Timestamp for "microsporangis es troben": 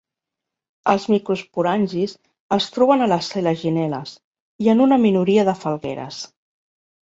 1.15-3.05